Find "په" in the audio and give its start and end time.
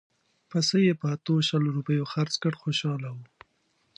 0.99-1.07